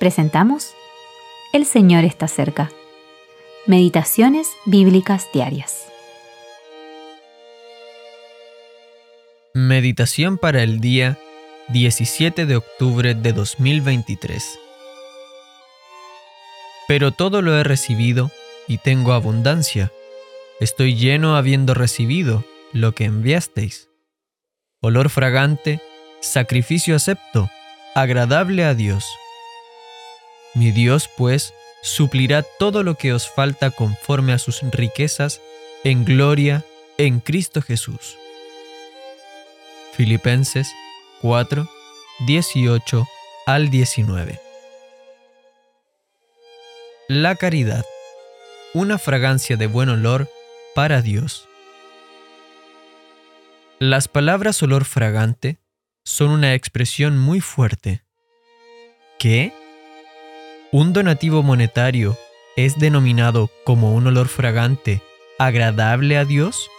[0.00, 0.72] presentamos
[1.52, 2.72] El Señor está cerca.
[3.66, 5.84] Meditaciones Bíblicas Diarias.
[9.52, 11.18] Meditación para el día
[11.68, 14.58] 17 de octubre de 2023.
[16.88, 18.30] Pero todo lo he recibido
[18.66, 19.92] y tengo abundancia.
[20.60, 22.42] Estoy lleno habiendo recibido
[22.72, 23.90] lo que enviasteis.
[24.80, 25.82] Olor fragante,
[26.22, 27.50] sacrificio acepto,
[27.94, 29.04] agradable a Dios.
[30.54, 35.40] Mi Dios, pues, suplirá todo lo que os falta conforme a sus riquezas
[35.84, 36.64] en gloria
[36.98, 38.16] en Cristo Jesús.
[39.92, 40.72] Filipenses
[41.22, 41.68] 4,
[42.26, 43.06] 18
[43.46, 44.40] al 19.
[47.08, 47.84] La caridad,
[48.74, 50.28] una fragancia de buen olor
[50.74, 51.48] para Dios.
[53.78, 55.58] Las palabras olor fragante
[56.04, 58.02] son una expresión muy fuerte.
[59.18, 59.52] ¿Qué?
[60.72, 62.16] ¿Un donativo monetario
[62.54, 65.02] es denominado como un olor fragante
[65.36, 66.70] agradable a Dios?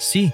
[0.00, 0.32] Sí.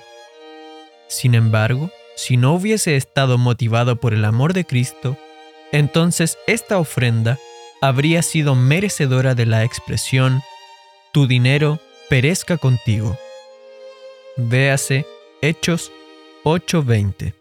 [1.09, 5.19] Sin embargo, si no hubiese estado motivado por el amor de Cristo,
[5.73, 7.39] entonces esta ofrenda
[7.83, 10.41] habría sido merecedora de la expresión,
[11.13, 13.19] tu dinero perezca contigo.
[14.39, 15.05] Véase
[15.43, 15.93] Hechos
[16.45, 17.35] 8:20.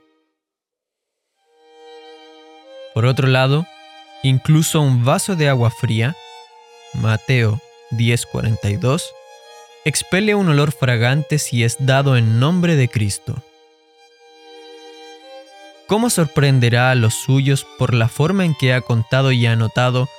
[2.94, 3.66] Por otro lado,
[4.24, 6.16] Incluso un vaso de agua fría,
[6.94, 9.04] Mateo 10:42,
[9.86, 13.42] expele un olor fragante si es dado en nombre de Cristo.
[15.88, 20.10] ¿Cómo sorprenderá a los suyos por la forma en que ha contado y anotado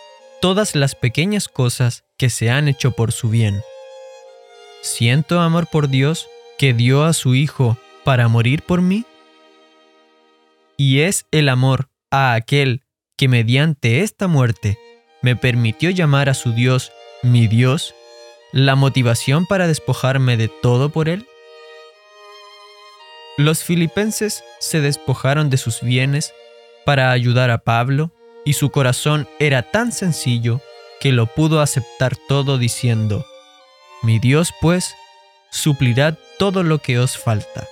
[0.40, 3.60] todas las pequeñas cosas que se han hecho por su bien?
[4.80, 9.04] ¿Siento amor por Dios que dio a su Hijo para morir por mí?
[10.78, 12.82] Y es el amor a aquel
[13.18, 14.78] que mediante esta muerte
[15.20, 17.94] me permitió llamar a su Dios mi Dios,
[18.52, 21.26] la motivación para despojarme de todo por él?
[23.36, 26.32] Los filipenses se despojaron de sus bienes
[26.86, 28.12] para ayudar a Pablo
[28.44, 30.60] y su corazón era tan sencillo
[31.00, 33.26] que lo pudo aceptar todo diciendo,
[34.02, 34.94] Mi Dios pues
[35.50, 37.66] suplirá todo lo que os falta.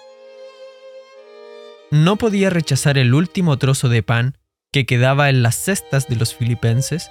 [1.93, 4.37] No podía rechazar el último trozo de pan
[4.77, 7.11] que quedaba en las cestas de los filipenses,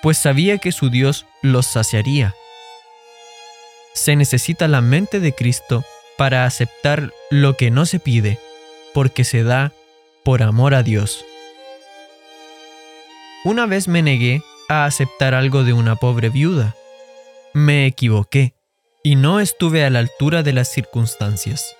[0.00, 2.34] pues sabía que su Dios los saciaría.
[3.92, 5.84] Se necesita la mente de Cristo
[6.16, 8.38] para aceptar lo que no se pide,
[8.94, 9.72] porque se da
[10.24, 11.22] por amor a Dios.
[13.44, 14.40] Una vez me negué
[14.70, 16.74] a aceptar algo de una pobre viuda.
[17.52, 18.54] Me equivoqué
[19.02, 21.76] y no estuve a la altura de las circunstancias.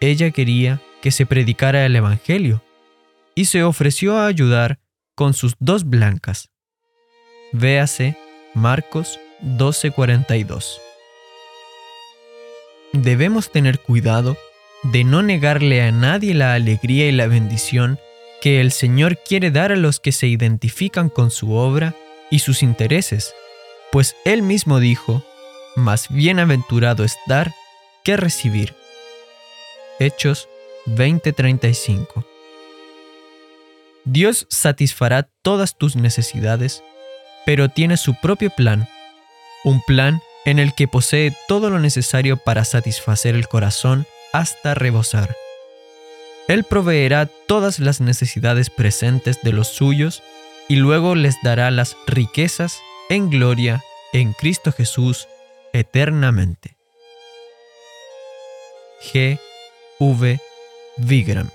[0.00, 2.62] Ella quería que se predicara el Evangelio,
[3.36, 4.80] y se ofreció a ayudar
[5.14, 6.48] con sus dos blancas.
[7.52, 8.16] Véase
[8.54, 10.80] Marcos 12:42.
[12.92, 14.36] Debemos tener cuidado
[14.82, 18.00] de no negarle a nadie la alegría y la bendición
[18.40, 21.94] que el Señor quiere dar a los que se identifican con su obra
[22.30, 23.34] y sus intereses,
[23.92, 25.22] pues Él mismo dijo,
[25.74, 27.52] más bienaventurado es dar
[28.02, 28.74] que recibir.
[29.98, 30.48] Hechos
[30.86, 32.35] 20:35
[34.06, 36.84] Dios satisfará todas tus necesidades,
[37.44, 38.88] pero tiene su propio plan,
[39.64, 45.34] un plan en el que posee todo lo necesario para satisfacer el corazón hasta rebosar.
[46.46, 50.22] Él proveerá todas las necesidades presentes de los suyos
[50.68, 52.78] y luego les dará las riquezas
[53.08, 55.26] en gloria en Cristo Jesús
[55.72, 56.76] eternamente.
[59.12, 59.40] G.
[59.98, 60.38] V.
[60.96, 61.50] Vigram